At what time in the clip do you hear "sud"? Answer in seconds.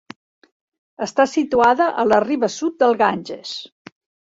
2.55-2.83